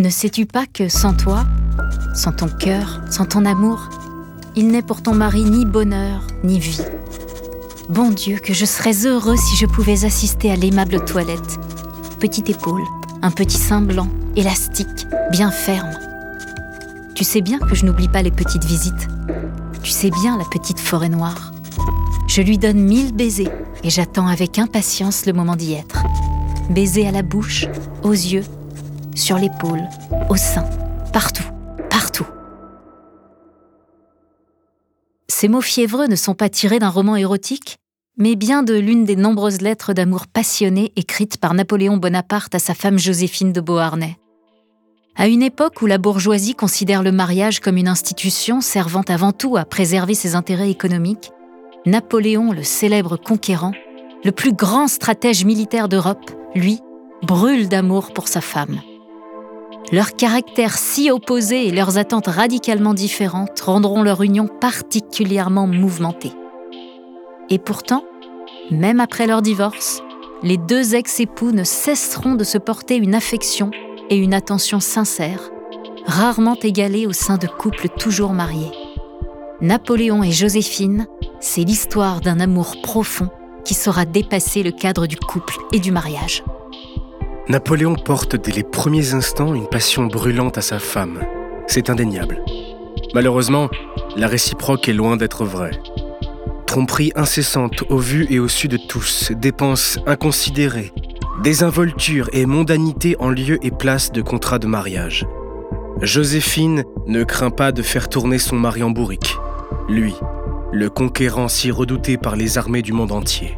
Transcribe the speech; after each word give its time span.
Ne 0.00 0.10
sais-tu 0.10 0.44
pas 0.44 0.66
que 0.66 0.88
sans 0.88 1.14
toi, 1.14 1.44
sans 2.14 2.32
ton 2.32 2.48
cœur, 2.48 3.00
sans 3.10 3.26
ton 3.26 3.44
amour, 3.44 3.88
il 4.56 4.66
n'est 4.68 4.82
pour 4.82 5.02
ton 5.02 5.14
mari 5.14 5.44
ni 5.44 5.64
bonheur, 5.64 6.26
ni 6.42 6.58
vie 6.58 6.82
Bon 7.88 8.10
Dieu, 8.10 8.38
que 8.38 8.52
je 8.52 8.64
serais 8.64 9.06
heureux 9.06 9.36
si 9.36 9.56
je 9.56 9.66
pouvais 9.66 10.04
assister 10.04 10.50
à 10.50 10.56
l'aimable 10.56 11.04
toilette. 11.04 11.58
Petite 12.18 12.50
épaule, 12.50 12.82
un 13.22 13.30
petit 13.30 13.56
sein 13.56 13.82
blanc, 13.82 14.08
élastique, 14.34 15.06
bien 15.30 15.52
ferme. 15.52 15.96
Tu 17.14 17.22
sais 17.22 17.40
bien 17.40 17.60
que 17.60 17.76
je 17.76 17.86
n'oublie 17.86 18.08
pas 18.08 18.22
les 18.22 18.32
petites 18.32 18.64
visites. 18.64 19.08
Tu 19.84 19.92
sais 19.92 20.10
bien 20.10 20.36
la 20.36 20.44
petite 20.44 20.80
forêt 20.80 21.08
noire. 21.08 21.53
Je 22.34 22.42
lui 22.42 22.58
donne 22.58 22.80
mille 22.80 23.14
baisers 23.14 23.52
et 23.84 23.90
j'attends 23.90 24.26
avec 24.26 24.58
impatience 24.58 25.24
le 25.24 25.32
moment 25.32 25.54
d'y 25.54 25.74
être. 25.74 26.02
Baisers 26.68 27.06
à 27.06 27.12
la 27.12 27.22
bouche, 27.22 27.66
aux 28.02 28.10
yeux, 28.10 28.42
sur 29.14 29.38
l'épaule, 29.38 29.84
au 30.28 30.34
sein, 30.34 30.64
partout, 31.12 31.44
partout. 31.88 32.26
Ces 35.28 35.46
mots 35.46 35.60
fiévreux 35.60 36.08
ne 36.08 36.16
sont 36.16 36.34
pas 36.34 36.48
tirés 36.48 36.80
d'un 36.80 36.88
roman 36.88 37.14
érotique, 37.14 37.76
mais 38.18 38.34
bien 38.34 38.64
de 38.64 38.74
l'une 38.74 39.04
des 39.04 39.14
nombreuses 39.14 39.60
lettres 39.60 39.92
d'amour 39.92 40.26
passionnées 40.26 40.92
écrites 40.96 41.36
par 41.36 41.54
Napoléon 41.54 41.98
Bonaparte 41.98 42.56
à 42.56 42.58
sa 42.58 42.74
femme 42.74 42.98
Joséphine 42.98 43.52
de 43.52 43.60
Beauharnais. 43.60 44.18
À 45.14 45.28
une 45.28 45.44
époque 45.44 45.82
où 45.82 45.86
la 45.86 45.98
bourgeoisie 45.98 46.56
considère 46.56 47.04
le 47.04 47.12
mariage 47.12 47.60
comme 47.60 47.76
une 47.76 47.86
institution 47.86 48.60
servant 48.60 49.04
avant 49.06 49.30
tout 49.30 49.56
à 49.56 49.64
préserver 49.64 50.14
ses 50.14 50.34
intérêts 50.34 50.70
économiques, 50.70 51.30
Napoléon, 51.86 52.52
le 52.52 52.62
célèbre 52.62 53.18
conquérant, 53.18 53.72
le 54.24 54.32
plus 54.32 54.54
grand 54.54 54.88
stratège 54.88 55.44
militaire 55.44 55.88
d'Europe, 55.88 56.30
lui, 56.54 56.80
brûle 57.22 57.68
d'amour 57.68 58.12
pour 58.14 58.26
sa 58.26 58.40
femme. 58.40 58.80
Leurs 59.92 60.16
caractères 60.16 60.78
si 60.78 61.10
opposés 61.10 61.68
et 61.68 61.72
leurs 61.72 61.98
attentes 61.98 62.26
radicalement 62.26 62.94
différentes 62.94 63.60
rendront 63.60 64.02
leur 64.02 64.22
union 64.22 64.46
particulièrement 64.46 65.66
mouvementée. 65.66 66.32
Et 67.50 67.58
pourtant, 67.58 68.04
même 68.70 68.98
après 68.98 69.26
leur 69.26 69.42
divorce, 69.42 70.02
les 70.42 70.56
deux 70.56 70.94
ex-époux 70.94 71.52
ne 71.52 71.64
cesseront 71.64 72.34
de 72.34 72.44
se 72.44 72.56
porter 72.56 72.96
une 72.96 73.14
affection 73.14 73.70
et 74.08 74.16
une 74.16 74.32
attention 74.32 74.80
sincères, 74.80 75.50
rarement 76.06 76.56
égalées 76.62 77.06
au 77.06 77.12
sein 77.12 77.36
de 77.36 77.46
couples 77.46 77.88
toujours 77.88 78.32
mariés. 78.32 78.72
Napoléon 79.60 80.22
et 80.22 80.32
Joséphine, 80.32 81.06
c'est 81.40 81.64
l'histoire 81.64 82.20
d'un 82.20 82.40
amour 82.40 82.76
profond 82.82 83.28
qui 83.64 83.74
saura 83.74 84.04
dépasser 84.04 84.62
le 84.62 84.70
cadre 84.70 85.06
du 85.06 85.16
couple 85.16 85.56
et 85.72 85.80
du 85.80 85.90
mariage. 85.90 86.42
Napoléon 87.48 87.94
porte 87.94 88.36
dès 88.36 88.52
les 88.52 88.62
premiers 88.62 89.14
instants 89.14 89.54
une 89.54 89.68
passion 89.68 90.06
brûlante 90.06 90.58
à 90.58 90.62
sa 90.62 90.78
femme. 90.78 91.20
C'est 91.66 91.90
indéniable. 91.90 92.42
Malheureusement, 93.14 93.68
la 94.16 94.28
réciproque 94.28 94.88
est 94.88 94.94
loin 94.94 95.16
d'être 95.16 95.44
vraie. 95.44 95.78
Tromperie 96.66 97.12
incessante 97.14 97.84
au 97.90 97.98
vu 97.98 98.26
et 98.30 98.38
au 98.38 98.48
su 98.48 98.68
de 98.68 98.76
tous, 98.76 99.30
dépenses 99.32 99.98
inconsidérées, 100.06 100.92
désinvolture 101.42 102.28
et 102.32 102.46
mondanité 102.46 103.16
en 103.18 103.30
lieu 103.30 103.58
et 103.64 103.70
place 103.70 104.10
de 104.10 104.22
contrat 104.22 104.58
de 104.58 104.66
mariage. 104.66 105.26
Joséphine 106.00 106.84
ne 107.06 107.22
craint 107.24 107.50
pas 107.50 107.72
de 107.72 107.82
faire 107.82 108.08
tourner 108.08 108.38
son 108.38 108.56
mari 108.56 108.82
en 108.82 108.90
bourrique. 108.90 109.36
Lui, 109.88 110.14
le 110.74 110.90
conquérant 110.90 111.46
si 111.46 111.70
redouté 111.70 112.16
par 112.16 112.34
les 112.34 112.58
armées 112.58 112.82
du 112.82 112.92
monde 112.92 113.12
entier. 113.12 113.56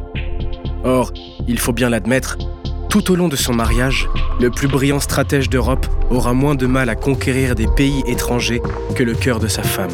Or, 0.83 1.11
il 1.47 1.57
faut 1.57 1.73
bien 1.73 1.89
l'admettre, 1.89 2.37
tout 2.89 3.11
au 3.11 3.15
long 3.15 3.27
de 3.27 3.35
son 3.35 3.53
mariage, 3.53 4.07
le 4.39 4.51
plus 4.51 4.67
brillant 4.67 4.99
stratège 4.99 5.49
d'Europe 5.49 5.87
aura 6.11 6.33
moins 6.33 6.53
de 6.53 6.67
mal 6.67 6.89
à 6.89 6.95
conquérir 6.95 7.55
des 7.55 7.67
pays 7.67 8.03
étrangers 8.05 8.61
que 8.95 9.01
le 9.01 9.15
cœur 9.15 9.39
de 9.39 9.47
sa 9.47 9.63
femme. 9.63 9.89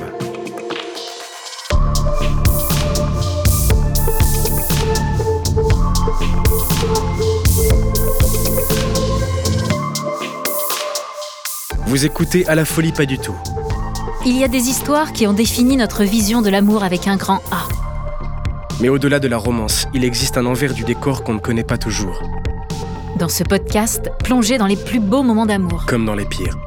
Vous 11.88 12.06
écoutez 12.06 12.46
à 12.48 12.56
la 12.56 12.66
folie 12.66 12.92
pas 12.92 13.06
du 13.06 13.18
tout. 13.18 13.36
Il 14.26 14.38
y 14.38 14.46
a 14.46 14.48
des 14.48 14.70
histoires 14.70 15.12
qui 15.12 15.28
ont 15.28 15.34
défini 15.34 15.76
notre 15.76 16.06
vision 16.06 16.42
de 16.42 16.50
l'amour 16.50 16.86
avec 16.86 17.10
un 17.10 17.18
grand 17.18 17.42
A. 17.52 17.68
Mais 18.80 18.88
au-delà 18.88 19.20
de 19.20 19.28
la 19.28 19.38
romance, 19.38 19.86
il 19.94 20.06
existe 20.06 20.38
un 20.38 20.46
envers 20.46 20.74
du 20.74 20.86
décor 20.86 21.26
qu'on 21.26 21.34
ne 21.34 21.40
connaît 21.40 21.66
pas 21.66 21.78
toujours. 21.78 22.24
Dans 23.18 23.28
ce 23.28 23.44
podcast, 23.44 24.10
plongez 24.24 24.58
dans 24.58 24.66
les 24.66 24.78
plus 24.78 25.02
beaux 25.02 25.24
moments 25.24 25.46
d'amour. 25.46 25.86
Comme 25.88 26.06
dans 26.06 26.16
les 26.16 26.24
pires. 26.24 26.58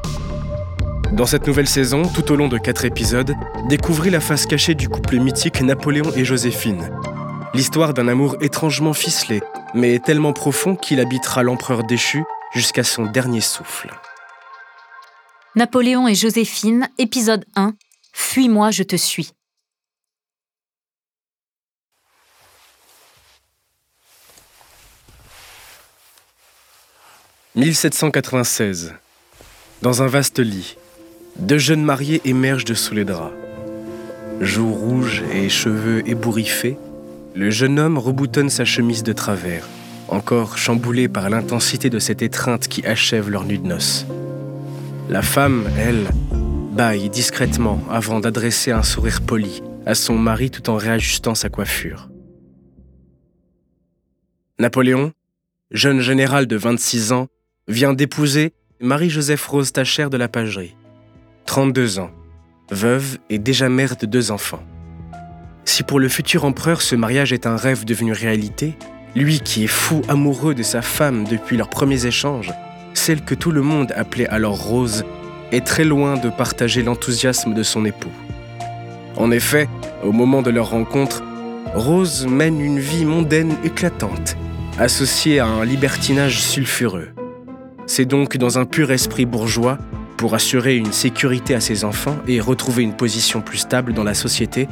Dans 1.11 1.25
cette 1.25 1.47
nouvelle 1.47 1.67
saison, 1.67 2.03
tout 2.03 2.31
au 2.31 2.35
long 2.35 2.47
de 2.47 2.59
quatre 2.59 2.85
épisodes, 2.85 3.33
découvrez 3.67 4.11
la 4.11 4.19
face 4.19 4.45
cachée 4.45 4.75
du 4.75 4.87
couple 4.87 5.17
mythique 5.17 5.59
Napoléon 5.61 6.11
et 6.15 6.25
Joséphine. 6.25 6.91
L'histoire 7.55 7.95
d'un 7.95 8.07
amour 8.07 8.35
étrangement 8.39 8.93
ficelé, 8.93 9.41
mais 9.73 9.97
tellement 9.97 10.33
profond 10.33 10.75
qu'il 10.75 10.99
habitera 10.99 11.41
l'empereur 11.41 11.83
déchu 11.83 12.23
jusqu'à 12.53 12.83
son 12.83 13.05
dernier 13.05 13.41
souffle. 13.41 13.89
Napoléon 15.57 16.07
et 16.07 16.13
Joséphine, 16.13 16.87
épisode 16.99 17.43
1. 17.55 17.73
Fuis-moi, 18.13 18.69
je 18.69 18.83
te 18.83 18.95
suis. 18.95 19.31
1796. 27.55 28.93
Dans 29.81 30.03
un 30.03 30.05
vaste 30.05 30.37
lit, 30.37 30.77
deux 31.39 31.57
jeunes 31.57 31.83
mariés 31.83 32.21
émergent 32.23 32.65
de 32.65 32.75
sous 32.75 32.93
les 32.93 33.03
draps. 33.03 33.33
Joues 34.39 34.71
rouges 34.71 35.23
et 35.33 35.49
cheveux 35.49 36.07
ébouriffés, 36.07 36.77
le 37.33 37.49
jeune 37.49 37.79
homme 37.79 37.97
reboutonne 37.97 38.51
sa 38.51 38.63
chemise 38.63 39.01
de 39.01 39.13
travers, 39.13 39.67
encore 40.07 40.59
chamboulé 40.59 41.07
par 41.07 41.31
l'intensité 41.31 41.89
de 41.89 41.97
cette 41.97 42.21
étreinte 42.21 42.67
qui 42.67 42.85
achève 42.85 43.31
leur 43.31 43.43
nuit 43.43 43.57
de 43.57 43.65
noces. 43.65 44.05
La 45.09 45.21
femme, 45.21 45.69
elle, 45.77 46.05
bâille 46.73 47.09
discrètement 47.09 47.81
avant 47.89 48.19
d'adresser 48.19 48.71
un 48.71 48.83
sourire 48.83 49.21
poli 49.21 49.63
à 49.85 49.95
son 49.95 50.17
mari 50.17 50.51
tout 50.51 50.69
en 50.69 50.75
réajustant 50.75 51.33
sa 51.33 51.47
coiffure. 51.47 52.09
Napoléon, 54.59 55.13
jeune 55.71 56.01
général 56.01 56.45
de 56.45 56.57
26 56.57 57.13
ans, 57.13 57.27
vient 57.69 57.93
d'épouser 57.93 58.53
Marie-Joseph 58.81 59.45
Rose 59.47 59.71
Tachère 59.71 60.09
de 60.09 60.17
la 60.17 60.27
Pagerie. 60.27 60.75
32 61.45 61.99
ans, 61.99 62.11
veuve 62.69 63.17
et 63.29 63.39
déjà 63.39 63.69
mère 63.69 63.95
de 63.95 64.05
deux 64.05 64.31
enfants. 64.31 64.63
Si 65.63 65.83
pour 65.83 66.01
le 66.01 66.09
futur 66.09 66.43
empereur 66.43 66.81
ce 66.81 66.95
mariage 66.95 67.31
est 67.31 67.47
un 67.47 67.55
rêve 67.55 67.85
devenu 67.85 68.11
réalité, 68.11 68.75
lui 69.15 69.39
qui 69.39 69.63
est 69.63 69.67
fou 69.67 70.01
amoureux 70.09 70.53
de 70.53 70.63
sa 70.63 70.81
femme 70.81 71.23
depuis 71.23 71.55
leurs 71.55 71.69
premiers 71.69 72.05
échanges, 72.05 72.51
celle 72.97 73.21
que 73.21 73.35
tout 73.35 73.51
le 73.51 73.61
monde 73.61 73.93
appelait 73.95 74.27
alors 74.27 74.61
Rose, 74.61 75.05
est 75.51 75.65
très 75.65 75.85
loin 75.85 76.17
de 76.17 76.29
partager 76.29 76.83
l'enthousiasme 76.83 77.53
de 77.53 77.63
son 77.63 77.85
époux. 77.85 78.11
En 79.15 79.31
effet, 79.31 79.69
au 80.03 80.11
moment 80.11 80.41
de 80.41 80.49
leur 80.49 80.71
rencontre, 80.71 81.23
Rose 81.73 82.27
mène 82.27 82.59
une 82.59 82.79
vie 82.79 83.05
mondaine 83.05 83.55
éclatante, 83.63 84.35
associée 84.77 85.39
à 85.39 85.45
un 85.45 85.63
libertinage 85.63 86.41
sulfureux. 86.41 87.09
C'est 87.85 88.05
donc 88.05 88.35
dans 88.37 88.59
un 88.59 88.65
pur 88.65 88.91
esprit 88.91 89.25
bourgeois, 89.25 89.77
pour 90.17 90.33
assurer 90.33 90.75
une 90.75 90.91
sécurité 90.91 91.53
à 91.53 91.61
ses 91.61 91.83
enfants 91.83 92.17
et 92.27 92.41
retrouver 92.41 92.81
une 92.81 92.95
position 92.95 93.41
plus 93.41 93.59
stable 93.59 93.93
dans 93.93 94.03
la 94.03 94.15
société, 94.15 94.67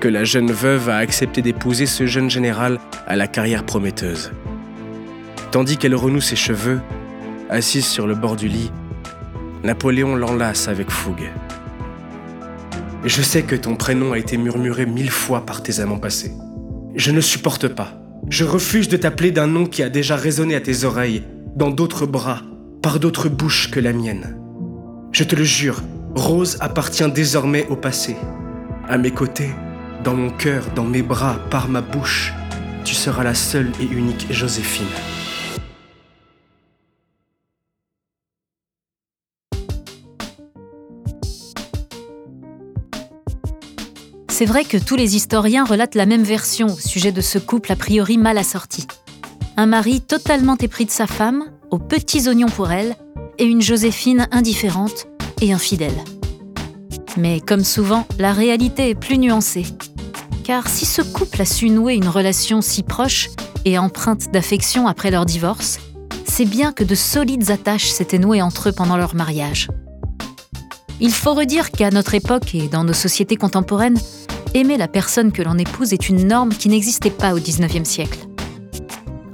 que 0.00 0.08
la 0.08 0.24
jeune 0.24 0.50
veuve 0.50 0.88
a 0.88 0.96
accepté 0.96 1.40
d'épouser 1.40 1.86
ce 1.86 2.06
jeune 2.06 2.28
général 2.28 2.80
à 3.06 3.14
la 3.14 3.28
carrière 3.28 3.64
prometteuse. 3.64 4.32
Tandis 5.52 5.76
qu'elle 5.76 5.94
renoue 5.94 6.20
ses 6.20 6.36
cheveux, 6.36 6.80
assise 7.50 7.86
sur 7.86 8.06
le 8.06 8.14
bord 8.14 8.36
du 8.36 8.48
lit, 8.48 8.70
Napoléon 9.64 10.16
l'enlace 10.16 10.68
avec 10.68 10.90
fougue. 10.90 11.30
Je 13.04 13.22
sais 13.22 13.42
que 13.42 13.56
ton 13.56 13.76
prénom 13.76 14.12
a 14.12 14.18
été 14.18 14.36
murmuré 14.36 14.86
mille 14.86 15.10
fois 15.10 15.44
par 15.44 15.62
tes 15.62 15.80
amants 15.80 15.98
passés. 15.98 16.32
Je 16.94 17.10
ne 17.10 17.20
supporte 17.20 17.68
pas. 17.68 17.94
Je 18.28 18.44
refuse 18.44 18.88
de 18.88 18.96
t'appeler 18.96 19.32
d'un 19.32 19.46
nom 19.46 19.66
qui 19.66 19.82
a 19.82 19.88
déjà 19.88 20.16
résonné 20.16 20.54
à 20.54 20.60
tes 20.60 20.84
oreilles, 20.84 21.24
dans 21.56 21.70
d'autres 21.70 22.06
bras, 22.06 22.42
par 22.82 23.00
d'autres 23.00 23.28
bouches 23.28 23.70
que 23.70 23.80
la 23.80 23.92
mienne. 23.92 24.38
Je 25.12 25.24
te 25.24 25.34
le 25.34 25.44
jure, 25.44 25.82
Rose 26.14 26.56
appartient 26.60 27.10
désormais 27.10 27.66
au 27.68 27.76
passé. 27.76 28.16
À 28.88 28.98
mes 28.98 29.10
côtés, 29.10 29.50
dans 30.04 30.14
mon 30.14 30.30
cœur, 30.30 30.64
dans 30.74 30.84
mes 30.84 31.02
bras, 31.02 31.36
par 31.50 31.68
ma 31.68 31.80
bouche, 31.80 32.32
tu 32.84 32.94
seras 32.94 33.24
la 33.24 33.34
seule 33.34 33.72
et 33.80 33.84
unique 33.84 34.26
Joséphine. 34.30 34.86
C'est 44.40 44.46
vrai 44.46 44.64
que 44.64 44.78
tous 44.78 44.96
les 44.96 45.16
historiens 45.16 45.66
relatent 45.66 45.96
la 45.96 46.06
même 46.06 46.22
version 46.22 46.68
au 46.68 46.78
sujet 46.78 47.12
de 47.12 47.20
ce 47.20 47.38
couple 47.38 47.72
a 47.72 47.76
priori 47.76 48.16
mal 48.16 48.38
assorti. 48.38 48.86
Un 49.58 49.66
mari 49.66 50.00
totalement 50.00 50.56
épris 50.56 50.86
de 50.86 50.90
sa 50.90 51.06
femme, 51.06 51.44
aux 51.70 51.78
petits 51.78 52.26
oignons 52.26 52.48
pour 52.48 52.70
elle, 52.72 52.96
et 53.36 53.44
une 53.44 53.60
Joséphine 53.60 54.28
indifférente 54.32 55.08
et 55.42 55.52
infidèle. 55.52 55.92
Mais 57.18 57.40
comme 57.40 57.64
souvent, 57.64 58.06
la 58.18 58.32
réalité 58.32 58.88
est 58.88 58.94
plus 58.94 59.18
nuancée. 59.18 59.66
Car 60.42 60.68
si 60.68 60.86
ce 60.86 61.02
couple 61.02 61.42
a 61.42 61.44
su 61.44 61.68
nouer 61.68 61.92
une 61.92 62.08
relation 62.08 62.62
si 62.62 62.82
proche 62.82 63.28
et 63.66 63.76
empreinte 63.76 64.32
d'affection 64.32 64.86
après 64.86 65.10
leur 65.10 65.26
divorce, 65.26 65.80
c'est 66.24 66.46
bien 66.46 66.72
que 66.72 66.82
de 66.82 66.94
solides 66.94 67.50
attaches 67.50 67.90
s'étaient 67.90 68.18
nouées 68.18 68.40
entre 68.40 68.70
eux 68.70 68.72
pendant 68.72 68.96
leur 68.96 69.14
mariage. 69.14 69.68
Il 71.02 71.12
faut 71.12 71.32
redire 71.32 71.70
qu'à 71.70 71.90
notre 71.90 72.14
époque 72.14 72.54
et 72.54 72.68
dans 72.68 72.84
nos 72.84 72.92
sociétés 72.92 73.36
contemporaines, 73.36 73.98
aimer 74.54 74.76
la 74.76 74.88
personne 74.88 75.32
que 75.32 75.42
l'on 75.42 75.58
épouse 75.58 75.92
est 75.92 76.08
une 76.08 76.26
norme 76.26 76.50
qui 76.50 76.68
n'existait 76.68 77.10
pas 77.10 77.34
au 77.34 77.38
XIXe 77.38 77.88
siècle. 77.88 78.18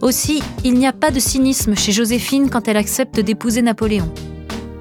Aussi, 0.03 0.43
il 0.63 0.75
n'y 0.75 0.87
a 0.87 0.93
pas 0.93 1.11
de 1.11 1.19
cynisme 1.19 1.75
chez 1.75 1.93
Joséphine 1.93 2.51
quand 2.51 2.69
elle 2.69 2.77
accepte 2.77 3.19
d'épouser 3.19 3.63
Napoléon. 3.63 4.13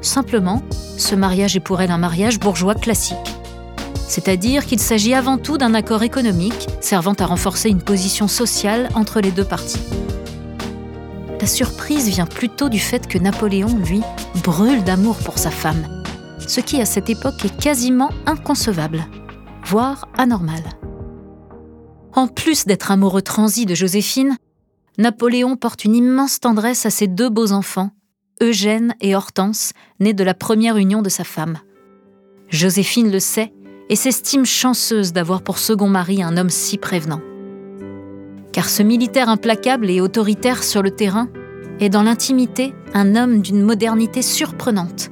Simplement, 0.01 0.61
ce 0.97 1.15
mariage 1.15 1.55
est 1.55 1.61
pour 1.61 1.81
elle 1.81 1.91
un 1.91 1.97
mariage 1.97 2.39
bourgeois 2.39 2.75
classique. 2.75 3.17
C'est-à-dire 4.07 4.65
qu'il 4.65 4.79
s'agit 4.79 5.13
avant 5.13 5.37
tout 5.37 5.57
d'un 5.57 5.73
accord 5.73 6.03
économique 6.03 6.67
servant 6.79 7.13
à 7.13 7.25
renforcer 7.25 7.69
une 7.69 7.81
position 7.81 8.27
sociale 8.27 8.89
entre 8.93 9.19
les 9.19 9.31
deux 9.31 9.45
parties. 9.45 9.81
La 11.41 11.47
surprise 11.47 12.07
vient 12.09 12.27
plutôt 12.27 12.69
du 12.69 12.79
fait 12.79 13.07
que 13.07 13.17
Napoléon, 13.17 13.77
lui, 13.85 14.01
brûle 14.43 14.83
d'amour 14.83 15.17
pour 15.17 15.37
sa 15.37 15.49
femme, 15.49 16.03
ce 16.45 16.59
qui 16.59 16.81
à 16.81 16.85
cette 16.85 17.09
époque 17.09 17.43
est 17.45 17.57
quasiment 17.57 18.09
inconcevable 18.25 19.05
voire 19.65 20.07
anormal. 20.17 20.61
En 22.13 22.27
plus 22.27 22.65
d'être 22.65 22.91
amoureux 22.91 23.23
transi 23.23 23.65
de 23.65 23.75
Joséphine, 23.75 24.37
Napoléon 24.97 25.57
porte 25.57 25.83
une 25.83 25.95
immense 25.95 26.39
tendresse 26.39 26.85
à 26.85 26.89
ses 26.89 27.07
deux 27.07 27.29
beaux 27.29 27.51
enfants, 27.51 27.89
Eugène 28.41 28.95
et 29.01 29.15
Hortense, 29.15 29.73
nés 29.99 30.13
de 30.13 30.23
la 30.23 30.33
première 30.33 30.77
union 30.77 31.01
de 31.01 31.09
sa 31.09 31.23
femme. 31.23 31.57
Joséphine 32.49 33.11
le 33.11 33.19
sait 33.19 33.53
et 33.89 33.95
s'estime 33.95 34.45
chanceuse 34.45 35.13
d'avoir 35.13 35.41
pour 35.41 35.57
second 35.57 35.89
mari 35.89 36.21
un 36.21 36.37
homme 36.37 36.49
si 36.49 36.77
prévenant. 36.77 37.21
Car 38.53 38.69
ce 38.69 38.83
militaire 38.83 39.29
implacable 39.29 39.89
et 39.89 39.99
autoritaire 39.99 40.63
sur 40.63 40.81
le 40.81 40.91
terrain 40.91 41.27
est 41.79 41.89
dans 41.89 42.03
l'intimité 42.03 42.73
un 42.93 43.15
homme 43.15 43.41
d'une 43.41 43.61
modernité 43.61 44.21
surprenante, 44.21 45.09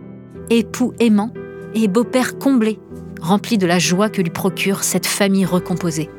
époux 0.49 0.93
aimant 0.99 1.33
et 1.73 1.87
beau-père 1.87 2.37
comblé 2.37 2.79
rempli 3.23 3.57
de 3.57 3.65
la 3.65 3.79
joie 3.79 4.09
que 4.09 4.21
lui 4.21 4.29
procure 4.29 4.83
cette 4.83 5.07
famille 5.07 5.45
recomposée. 5.45 6.09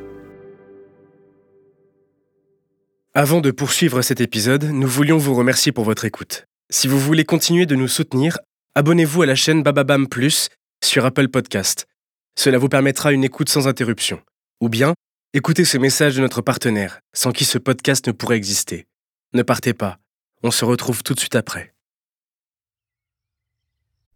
Avant 3.13 3.39
de 3.39 3.51
poursuivre 3.51 4.01
cet 4.01 4.19
épisode, 4.19 4.65
nous 4.65 4.87
voulions 4.87 5.17
vous 5.17 5.35
remercier 5.35 5.71
pour 5.71 5.85
votre 5.85 6.03
écoute. 6.03 6.47
Si 6.69 6.87
vous 6.87 6.99
voulez 6.99 7.23
continuer 7.23 7.65
de 7.65 7.75
nous 7.75 7.87
soutenir, 7.87 8.39
abonnez-vous 8.73 9.21
à 9.21 9.25
la 9.25 9.35
chaîne 9.35 9.63
Bababam 9.63 10.07
Plus 10.07 10.49
sur 10.83 11.05
Apple 11.05 11.29
Podcast. 11.29 11.85
Cela 12.37 12.57
vous 12.57 12.69
permettra 12.69 13.13
une 13.13 13.23
écoute 13.23 13.49
sans 13.49 13.67
interruption. 13.67 14.19
Ou 14.59 14.67
bien, 14.67 14.95
écoutez 15.33 15.63
ce 15.63 15.77
message 15.77 16.15
de 16.15 16.21
notre 16.21 16.41
partenaire, 16.41 16.99
sans 17.13 17.31
qui 17.31 17.45
ce 17.45 17.59
podcast 17.59 18.07
ne 18.07 18.11
pourrait 18.11 18.37
exister. 18.37 18.87
Ne 19.33 19.43
partez 19.43 19.73
pas, 19.73 19.99
on 20.43 20.51
se 20.51 20.65
retrouve 20.65 21.03
tout 21.03 21.13
de 21.13 21.19
suite 21.19 21.35
après. 21.35 21.74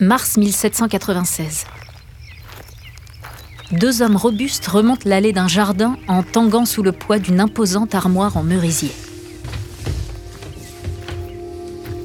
Mars 0.00 0.38
1796. 0.38 1.66
Deux 3.72 4.00
hommes 4.00 4.16
robustes 4.16 4.66
remontent 4.66 5.06
l'allée 5.06 5.34
d'un 5.34 5.46
jardin 5.46 5.98
en 6.08 6.22
tanguant 6.22 6.64
sous 6.64 6.82
le 6.82 6.92
poids 6.92 7.18
d'une 7.18 7.38
imposante 7.38 7.94
armoire 7.94 8.38
en 8.38 8.42
merisier. 8.42 8.92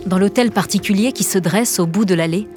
Dans 0.05 0.19
l'hôtel 0.19 0.51
particulier 0.51 1.13
qui 1.13 1.23
se 1.23 1.37
dresse 1.37 1.79
au 1.79 1.87
bout 1.87 2.03
de 2.03 2.15
l'allée, 2.15 2.49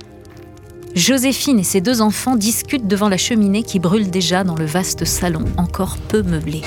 Joséphine 0.97 1.61
et 1.61 1.64
ses 1.64 1.80
deux 1.80 2.00
enfants 2.00 2.35
discutent 2.35 2.88
devant 2.88 3.09
la 3.09 3.16
cheminée 3.16 3.62
qui 3.62 3.78
brûle 3.78 4.11
déjà 4.11 4.42
dans 4.42 4.57
le 4.57 4.66
vaste 4.66 5.04
salon 5.04 5.45
encore 5.57 5.99
peu 5.99 6.23
meublé. 6.23 6.62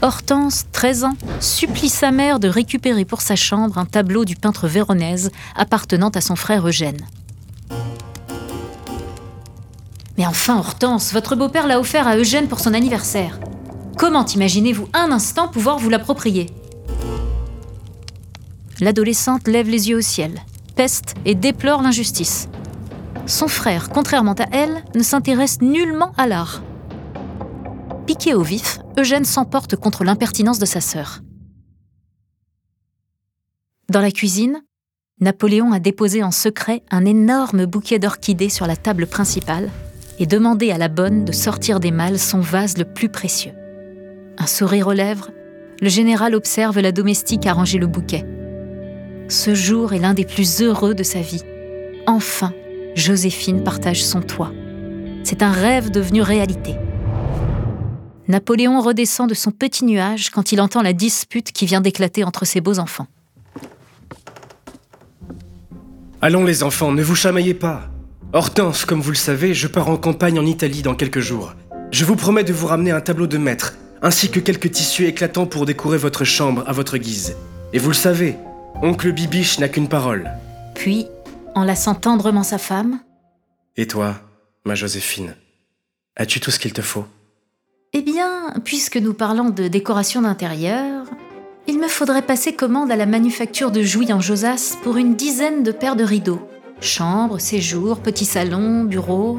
Hortense, 0.00 0.66
13 0.70 1.04
ans, 1.04 1.16
supplie 1.40 1.88
sa 1.88 2.12
mère 2.12 2.38
de 2.38 2.46
récupérer 2.48 3.04
pour 3.04 3.20
sa 3.20 3.34
chambre 3.34 3.78
un 3.78 3.84
tableau 3.84 4.24
du 4.24 4.36
peintre 4.36 4.68
véronèse 4.68 5.32
appartenant 5.56 6.10
à 6.10 6.20
son 6.20 6.36
frère 6.36 6.68
Eugène. 6.68 7.00
Mais 10.16 10.26
enfin, 10.26 10.58
Hortense, 10.58 11.12
votre 11.12 11.34
beau-père 11.34 11.66
l'a 11.66 11.80
offert 11.80 12.06
à 12.06 12.16
Eugène 12.16 12.46
pour 12.46 12.60
son 12.60 12.74
anniversaire. 12.74 13.40
Comment 13.96 14.24
imaginez-vous 14.24 14.88
un 14.92 15.10
instant 15.10 15.48
pouvoir 15.48 15.78
vous 15.78 15.90
l'approprier? 15.90 16.46
L'adolescente 18.80 19.48
lève 19.48 19.68
les 19.68 19.88
yeux 19.88 19.98
au 19.98 20.02
ciel, 20.02 20.40
peste 20.76 21.14
et 21.24 21.34
déplore 21.34 21.82
l'injustice. 21.82 22.48
Son 23.26 23.48
frère, 23.48 23.88
contrairement 23.88 24.34
à 24.34 24.46
elle, 24.52 24.84
ne 24.94 25.02
s'intéresse 25.02 25.60
nullement 25.60 26.12
à 26.16 26.28
l'art. 26.28 26.62
Piqué 28.06 28.34
au 28.34 28.42
vif, 28.42 28.78
Eugène 28.98 29.24
s'emporte 29.24 29.76
contre 29.76 30.02
l'impertinence 30.02 30.58
de 30.58 30.66
sa 30.66 30.80
sœur. 30.80 31.20
Dans 33.88 34.00
la 34.00 34.10
cuisine, 34.10 34.60
Napoléon 35.20 35.70
a 35.72 35.78
déposé 35.78 36.24
en 36.24 36.32
secret 36.32 36.82
un 36.90 37.04
énorme 37.04 37.64
bouquet 37.64 38.00
d'orchidées 38.00 38.48
sur 38.48 38.66
la 38.66 38.74
table 38.74 39.06
principale 39.06 39.70
et 40.18 40.26
demandé 40.26 40.72
à 40.72 40.78
la 40.78 40.88
bonne 40.88 41.24
de 41.24 41.30
sortir 41.30 41.78
des 41.78 41.92
malles 41.92 42.18
son 42.18 42.40
vase 42.40 42.76
le 42.76 42.84
plus 42.84 43.08
précieux. 43.08 43.52
Un 44.36 44.46
sourire 44.46 44.88
aux 44.88 44.92
lèvres, 44.92 45.30
le 45.80 45.88
général 45.88 46.34
observe 46.34 46.80
la 46.80 46.90
domestique 46.90 47.46
arranger 47.46 47.78
le 47.78 47.86
bouquet. 47.86 48.26
Ce 49.28 49.54
jour 49.54 49.92
est 49.92 50.00
l'un 50.00 50.14
des 50.14 50.24
plus 50.24 50.60
heureux 50.60 50.94
de 50.94 51.04
sa 51.04 51.20
vie. 51.20 51.44
Enfin, 52.06 52.52
Joséphine 52.96 53.62
partage 53.62 54.04
son 54.04 54.22
toit. 54.22 54.52
C'est 55.22 55.42
un 55.42 55.52
rêve 55.52 55.90
devenu 55.92 56.20
réalité. 56.20 56.74
Napoléon 58.28 58.82
redescend 58.82 59.26
de 59.26 59.34
son 59.34 59.50
petit 59.50 59.86
nuage 59.86 60.28
quand 60.28 60.52
il 60.52 60.60
entend 60.60 60.82
la 60.82 60.92
dispute 60.92 61.50
qui 61.50 61.64
vient 61.64 61.80
d'éclater 61.80 62.24
entre 62.24 62.44
ses 62.44 62.60
beaux 62.60 62.78
enfants. 62.78 63.06
Allons 66.20 66.44
les 66.44 66.62
enfants, 66.62 66.92
ne 66.92 67.02
vous 67.02 67.14
chamaillez 67.14 67.54
pas. 67.54 67.88
Hortense, 68.34 68.84
comme 68.84 69.00
vous 69.00 69.12
le 69.12 69.16
savez, 69.16 69.54
je 69.54 69.66
pars 69.66 69.88
en 69.88 69.96
campagne 69.96 70.38
en 70.38 70.44
Italie 70.44 70.82
dans 70.82 70.94
quelques 70.94 71.20
jours. 71.20 71.54
Je 71.90 72.04
vous 72.04 72.16
promets 72.16 72.44
de 72.44 72.52
vous 72.52 72.66
ramener 72.66 72.90
un 72.90 73.00
tableau 73.00 73.26
de 73.26 73.38
maître, 73.38 73.74
ainsi 74.02 74.30
que 74.30 74.40
quelques 74.40 74.72
tissus 74.72 75.06
éclatants 75.06 75.46
pour 75.46 75.64
décorer 75.64 75.96
votre 75.96 76.24
chambre 76.24 76.64
à 76.66 76.72
votre 76.72 76.98
guise. 76.98 77.34
Et 77.72 77.78
vous 77.78 77.88
le 77.88 77.94
savez, 77.94 78.36
oncle 78.82 79.10
Bibiche 79.12 79.58
n'a 79.58 79.70
qu'une 79.70 79.88
parole. 79.88 80.30
Puis, 80.74 81.06
en 81.54 81.64
laissant 81.64 81.94
tendrement 81.94 82.42
sa 82.42 82.58
femme, 82.58 83.00
Et 83.76 83.86
toi, 83.86 84.16
ma 84.66 84.74
Joséphine, 84.74 85.34
as-tu 86.16 86.40
tout 86.40 86.50
ce 86.50 86.58
qu'il 86.58 86.74
te 86.74 86.82
faut? 86.82 87.06
Eh 87.94 88.02
bien, 88.02 88.52
puisque 88.64 88.98
nous 88.98 89.14
parlons 89.14 89.48
de 89.48 89.66
décoration 89.66 90.20
d'intérieur, 90.20 91.06
il 91.66 91.78
me 91.78 91.88
faudrait 91.88 92.20
passer 92.20 92.52
commande 92.52 92.92
à 92.92 92.96
la 92.96 93.06
manufacture 93.06 93.70
de 93.70 93.80
Jouy 93.80 94.12
en 94.12 94.20
Josas 94.20 94.76
pour 94.82 94.98
une 94.98 95.14
dizaine 95.14 95.62
de 95.62 95.72
paires 95.72 95.96
de 95.96 96.04
rideaux. 96.04 96.46
Chambre, 96.82 97.40
séjour, 97.40 98.00
petit 98.00 98.26
salon, 98.26 98.84
bureau. 98.84 99.38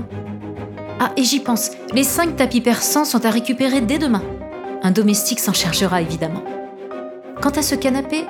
Ah, 0.99 1.11
et 1.15 1.23
j'y 1.23 1.41
pense, 1.41 1.69
les 1.93 2.03
cinq 2.03 2.37
tapis 2.37 2.61
persans 2.61 3.05
sont 3.05 3.23
à 3.23 3.29
récupérer 3.29 3.81
dès 3.81 3.99
demain. 3.99 4.23
Un 4.81 4.89
domestique 4.89 5.39
s'en 5.39 5.53
chargera 5.53 6.01
évidemment. 6.01 6.43
Quant 7.43 7.51
à 7.51 7.61
ce 7.61 7.75
canapé, 7.75 8.25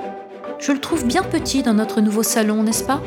je 0.58 0.72
le 0.72 0.80
trouve 0.80 1.06
bien 1.06 1.22
petit 1.22 1.62
dans 1.62 1.74
notre 1.74 2.02
nouveau 2.02 2.22
salon, 2.22 2.62
n'est-ce 2.62 2.84
pas? 2.84 3.00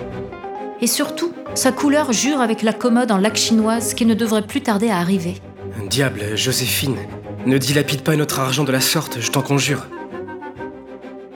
Et 0.82 0.88
surtout, 0.88 1.32
sa 1.54 1.72
couleur 1.72 2.12
jure 2.12 2.42
avec 2.42 2.64
la 2.64 2.74
commode 2.74 3.12
en 3.12 3.18
laque 3.20 3.38
chinoise 3.38 3.94
qui 3.94 4.08
ne 4.08 4.16
devrait 4.16 4.48
plus 4.48 4.62
tarder 4.62 4.90
à 4.90 4.98
arriver. 4.98 5.36
Diable, 5.82 6.36
Joséphine, 6.36 6.98
ne 7.46 7.58
dilapide 7.58 8.02
pas 8.02 8.16
notre 8.16 8.40
argent 8.40 8.64
de 8.64 8.72
la 8.72 8.82
sorte, 8.82 9.20
je 9.20 9.32
t'en 9.32 9.42
conjure. 9.42 9.88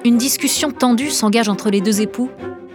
Une 0.06 0.18
discussion 0.18 0.72
tendue 0.72 1.10
s'engage 1.10 1.50
entre 1.50 1.70
les 1.70 1.82
deux 1.82 2.02
époux, 2.02 2.30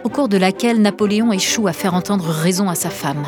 au 0.05 0.09
cours 0.09 0.29
de 0.29 0.37
laquelle 0.37 0.83
Napoléon 0.83 1.33
échoue 1.33 1.69
à 1.69 1.73
faire 1.73 1.95
entendre 1.95 2.27
raison 2.27 2.69
à 2.69 2.75
sa 2.75 2.91
femme. 2.91 3.25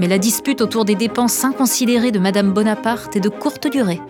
Mais 0.00 0.08
la 0.08 0.18
dispute 0.18 0.60
autour 0.60 0.84
des 0.84 0.94
dépenses 0.94 1.44
inconsidérées 1.44 2.10
de 2.10 2.18
Madame 2.18 2.52
Bonaparte 2.52 3.14
est 3.14 3.20
de 3.20 3.28
courte 3.28 3.70
durée. 3.70 4.00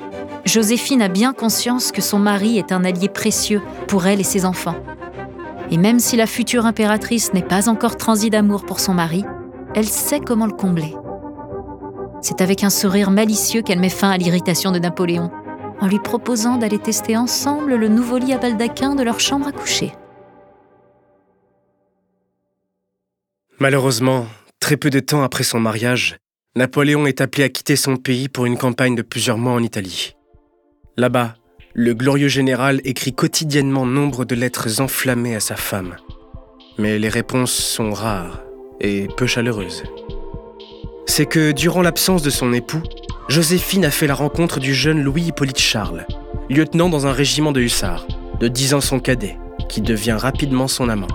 Joséphine 0.45 1.03
a 1.03 1.09
bien 1.09 1.33
conscience 1.33 1.93
que 1.93 2.01
son 2.01 2.19
mari 2.19 2.57
est 2.57 2.73
un 2.73 2.85
allié 2.85 3.09
précieux 3.09 3.61
pour 3.89 4.07
elle 4.07 4.21
et 4.21 4.25
ses 4.25 4.45
enfants. 4.45 4.77
Et 5.71 5.77
même 5.77 5.99
si 5.99 6.17
la 6.17 6.27
future 6.27 6.67
impératrice 6.67 7.35
n'est 7.35 7.43
pas 7.43 7.69
encore 7.69 7.97
transie 7.97 8.31
d'amour 8.31 8.65
pour 8.65 8.81
son 8.81 8.95
mari, 8.95 9.25
elle 9.75 9.89
sait 9.89 10.21
comment 10.21 10.47
le 10.47 10.53
combler. 10.53 10.95
C'est 12.23 12.41
avec 12.41 12.63
un 12.63 12.71
sourire 12.71 13.11
malicieux 13.11 13.63
qu'elle 13.63 13.81
met 13.81 13.89
fin 13.89 14.11
à 14.11 14.17
l'irritation 14.17 14.71
de 14.71 14.79
Napoléon, 14.79 15.33
en 15.81 15.89
lui 15.89 15.99
proposant 15.99 16.57
d'aller 16.57 16.79
tester 16.79 17.17
ensemble 17.17 17.75
le 17.75 17.89
nouveau 17.89 18.17
lit 18.17 18.33
à 18.33 18.39
baldaquin 18.39 18.95
de 18.95 19.03
leur 19.03 19.19
chambre 19.19 19.49
à 19.49 19.53
coucher. 19.53 19.93
Malheureusement, 23.59 24.27
très 24.61 24.77
peu 24.77 24.89
de 24.89 25.01
temps 25.01 25.25
après 25.25 25.43
son 25.43 25.59
mariage, 25.59 26.17
Napoléon 26.55 27.07
est 27.07 27.21
appelé 27.21 27.43
à 27.43 27.49
quitter 27.49 27.75
son 27.75 27.97
pays 27.97 28.29
pour 28.29 28.47
une 28.47 28.57
campagne 28.57 28.95
de 28.95 29.03
plusieurs 29.03 29.39
mois 29.39 29.53
en 29.53 29.63
Italie. 29.63 30.15
Là-bas, 30.97 31.35
le 31.75 31.93
glorieux 31.95 32.29
général 32.29 32.81
écrit 32.85 33.15
quotidiennement 33.15 33.87
nombre 33.87 34.25
de 34.25 34.37
lettres 34.37 34.81
enflammées 34.81 35.35
à 35.35 35.41
sa 35.41 35.57
femme. 35.57 35.97
Mais 36.79 37.01
les 37.01 37.09
réponses 37.09 37.53
sont 37.53 37.91
rares 37.93 38.43
et 38.81 39.09
peu 39.17 39.27
chaleureuses. 39.27 39.83
C'est 41.07 41.27
que 41.27 41.53
durant 41.53 41.83
l'absence 41.83 42.23
de 42.23 42.31
son 42.31 42.53
époux, 42.53 42.83
Joséphine 43.29 43.85
a 43.85 43.91
fait 43.91 44.07
la 44.07 44.15
rencontre 44.15 44.61
du 44.61 44.75
jeune 44.75 45.03
Louis-Hippolyte 45.03 45.59
Charles, 45.59 46.07
lieutenant 46.49 46.89
dans 46.89 47.07
un 47.07 47.13
régiment 47.13 47.53
de 47.53 47.61
hussards, 47.61 48.07
de 48.41 48.49
10 48.49 48.75
ans 48.75 48.81
son 48.81 49.01
cadet, 49.01 49.39
qui 49.69 49.81
devient 49.81 50.17
rapidement 50.19 50.69
son 50.69 50.89
amant. 50.89 51.09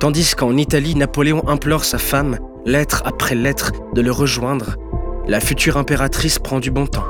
Tandis 0.00 0.34
qu'en 0.36 0.56
Italie, 0.56 0.94
Napoléon 0.94 1.48
implore 1.48 1.84
sa 1.84 1.98
femme, 1.98 2.38
lettre 2.64 3.02
après 3.04 3.34
lettre, 3.34 3.72
de 3.94 4.00
le 4.00 4.12
rejoindre, 4.12 4.76
la 5.26 5.40
future 5.40 5.76
impératrice 5.76 6.38
prend 6.38 6.60
du 6.60 6.70
bon 6.70 6.86
temps. 6.86 7.06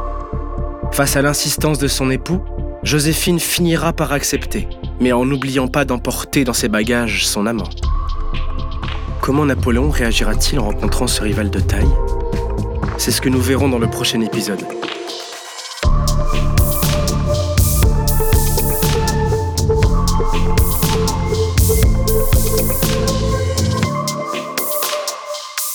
Face 0.92 1.16
à 1.16 1.22
l'insistance 1.22 1.78
de 1.78 1.88
son 1.88 2.10
époux, 2.10 2.40
Joséphine 2.82 3.40
finira 3.40 3.92
par 3.92 4.12
accepter, 4.12 4.68
mais 5.00 5.12
en 5.12 5.24
n'oubliant 5.24 5.68
pas 5.68 5.84
d'emporter 5.84 6.44
dans 6.44 6.52
ses 6.52 6.68
bagages 6.68 7.26
son 7.26 7.46
amant. 7.46 7.68
Comment 9.26 9.44
Napoléon 9.44 9.90
réagira-t-il 9.90 10.60
en 10.60 10.66
rencontrant 10.66 11.08
ce 11.08 11.20
rival 11.20 11.50
de 11.50 11.58
taille? 11.58 11.90
C'est 12.96 13.10
ce 13.10 13.20
que 13.20 13.28
nous 13.28 13.40
verrons 13.40 13.68
dans 13.68 13.80
le 13.80 13.88
prochain 13.88 14.20
épisode. 14.20 14.64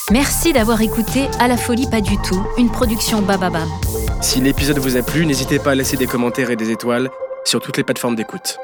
Merci 0.09 0.53
d'avoir 0.53 0.79
écouté 0.79 1.27
À 1.37 1.49
la 1.49 1.57
folie 1.57 1.89
pas 1.89 1.99
du 1.99 2.15
tout, 2.21 2.41
une 2.57 2.71
production 2.71 3.21
Bababam. 3.21 3.67
Si 4.21 4.39
l'épisode 4.39 4.77
vous 4.77 4.95
a 4.95 5.01
plu, 5.01 5.25
n'hésitez 5.25 5.59
pas 5.59 5.71
à 5.71 5.75
laisser 5.75 5.97
des 5.97 6.07
commentaires 6.07 6.51
et 6.51 6.55
des 6.55 6.71
étoiles 6.71 7.09
sur 7.43 7.59
toutes 7.59 7.75
les 7.75 7.83
plateformes 7.83 8.15
d'écoute. 8.15 8.59